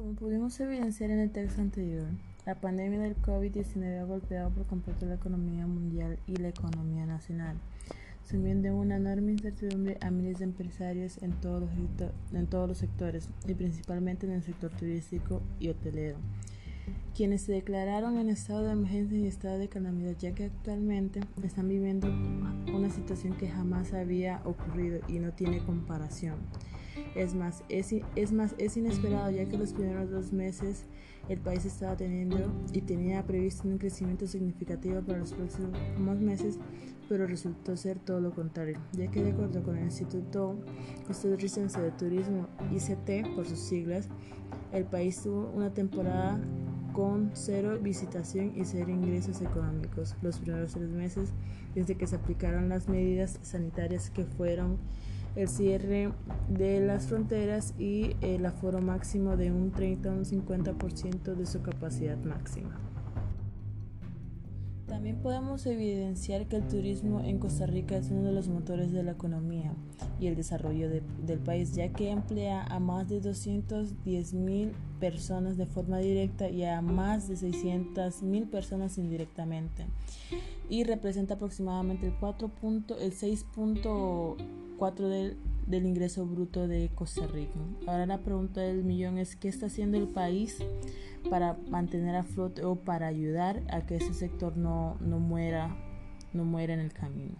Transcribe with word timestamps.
Como 0.00 0.14
pudimos 0.14 0.58
evidenciar 0.60 1.10
en 1.10 1.18
el 1.18 1.30
texto 1.30 1.60
anterior, 1.60 2.06
la 2.46 2.54
pandemia 2.54 3.00
del 3.00 3.20
COVID-19 3.20 4.00
ha 4.00 4.04
golpeado 4.04 4.48
por 4.48 4.64
completo 4.64 5.04
la 5.04 5.16
economía 5.16 5.66
mundial 5.66 6.18
y 6.26 6.36
la 6.36 6.48
economía 6.48 7.04
nacional, 7.04 7.58
sumiendo 8.26 8.68
en 8.68 8.74
una 8.76 8.96
enorme 8.96 9.32
incertidumbre 9.32 9.98
a 10.00 10.10
miles 10.10 10.38
de 10.38 10.44
empresarios 10.44 11.22
en 11.22 11.32
todos, 11.32 11.60
los, 11.60 11.70
en 12.32 12.46
todos 12.46 12.66
los 12.66 12.78
sectores 12.78 13.28
y 13.46 13.52
principalmente 13.52 14.24
en 14.24 14.32
el 14.32 14.42
sector 14.42 14.70
turístico 14.70 15.42
y 15.58 15.68
hotelero, 15.68 16.16
quienes 17.14 17.42
se 17.42 17.52
declararon 17.52 18.16
en 18.16 18.30
estado 18.30 18.62
de 18.62 18.72
emergencia 18.72 19.18
y 19.18 19.26
estado 19.26 19.58
de 19.58 19.68
calamidad, 19.68 20.16
ya 20.18 20.32
que 20.32 20.44
actualmente 20.44 21.20
están 21.42 21.68
viviendo 21.68 22.08
una 22.74 22.88
situación 22.88 23.36
que 23.36 23.50
jamás 23.50 23.92
había 23.92 24.40
ocurrido 24.46 25.00
y 25.08 25.18
no 25.18 25.32
tiene 25.32 25.58
comparación. 25.58 26.36
Es 27.14 27.34
más, 27.34 27.64
es, 27.68 27.94
es 28.16 28.32
más, 28.32 28.54
es 28.58 28.76
inesperado 28.76 29.30
ya 29.30 29.46
que 29.46 29.58
los 29.58 29.72
primeros 29.72 30.10
dos 30.10 30.32
meses 30.32 30.84
el 31.28 31.38
país 31.38 31.64
estaba 31.64 31.96
teniendo 31.96 32.38
y 32.72 32.80
tenía 32.80 33.24
previsto 33.24 33.68
un 33.68 33.78
crecimiento 33.78 34.26
significativo 34.26 35.00
para 35.00 35.18
los 35.18 35.32
próximos 35.32 36.18
meses, 36.20 36.58
pero 37.08 37.26
resultó 37.26 37.76
ser 37.76 37.98
todo 37.98 38.20
lo 38.20 38.32
contrario, 38.32 38.78
ya 38.92 39.10
que 39.10 39.22
de 39.22 39.30
acuerdo 39.30 39.62
con 39.62 39.76
el 39.76 39.84
Instituto 39.84 40.56
Costarricense 41.06 41.80
de 41.80 41.90
Turismo, 41.92 42.48
ICT 42.72 43.34
por 43.34 43.46
sus 43.46 43.58
siglas, 43.58 44.08
el 44.72 44.84
país 44.84 45.22
tuvo 45.22 45.50
una 45.54 45.72
temporada 45.72 46.40
con 46.92 47.30
cero 47.34 47.78
visitación 47.80 48.52
y 48.56 48.64
cero 48.64 48.90
ingresos 48.90 49.40
económicos 49.40 50.16
los 50.22 50.38
primeros 50.38 50.72
tres 50.72 50.88
meses 50.88 51.30
desde 51.74 51.94
que 51.94 52.06
se 52.06 52.16
aplicaron 52.16 52.68
las 52.68 52.88
medidas 52.88 53.38
sanitarias 53.42 54.10
que 54.10 54.24
fueron 54.24 54.78
el 55.36 55.48
cierre 55.48 56.12
de 56.48 56.80
las 56.80 57.06
fronteras 57.06 57.74
y 57.78 58.16
el 58.20 58.44
aforo 58.46 58.80
máximo 58.80 59.36
de 59.36 59.52
un 59.52 59.70
30 59.70 60.08
a 60.08 60.12
un 60.12 60.24
50% 60.24 61.34
de 61.34 61.46
su 61.46 61.62
capacidad 61.62 62.18
máxima. 62.18 62.78
También 64.90 65.18
podemos 65.22 65.64
evidenciar 65.66 66.46
que 66.46 66.56
el 66.56 66.66
turismo 66.66 67.20
en 67.20 67.38
Costa 67.38 67.64
Rica 67.64 67.96
es 67.96 68.10
uno 68.10 68.24
de 68.24 68.32
los 68.32 68.48
motores 68.48 68.90
de 68.90 69.04
la 69.04 69.12
economía 69.12 69.72
y 70.18 70.26
el 70.26 70.34
desarrollo 70.34 70.90
del 70.90 71.38
país, 71.38 71.76
ya 71.76 71.90
que 71.90 72.10
emplea 72.10 72.64
a 72.64 72.80
más 72.80 73.08
de 73.08 73.20
210 73.20 74.34
mil 74.34 74.72
personas 74.98 75.56
de 75.56 75.66
forma 75.66 75.98
directa 75.98 76.50
y 76.50 76.64
a 76.64 76.82
más 76.82 77.28
de 77.28 77.36
600 77.36 78.22
mil 78.24 78.48
personas 78.48 78.98
indirectamente, 78.98 79.86
y 80.68 80.82
representa 80.82 81.34
aproximadamente 81.34 82.08
el, 82.08 82.14
4 82.14 82.50
el 82.98 83.12
6.4 84.80 85.08
del, 85.08 85.36
del 85.66 85.86
ingreso 85.86 86.26
bruto 86.26 86.66
de 86.66 86.90
Costa 86.94 87.26
Rica. 87.26 87.58
Ahora 87.86 88.06
la 88.06 88.18
pregunta 88.18 88.60
del 88.62 88.82
millón 88.82 89.18
es 89.18 89.36
¿qué 89.36 89.48
está 89.48 89.66
haciendo 89.66 89.98
el 89.98 90.08
país 90.08 90.58
para 91.28 91.58
mantener 91.68 92.16
a 92.16 92.22
flote 92.22 92.64
o 92.64 92.76
para 92.76 93.06
ayudar 93.06 93.62
a 93.70 93.82
que 93.82 93.96
ese 93.96 94.14
sector 94.14 94.56
no, 94.56 94.96
no 95.00 95.18
muera 95.18 95.76
no 96.32 96.44
muera 96.44 96.72
en 96.72 96.80
el 96.80 96.92
camino? 96.92 97.36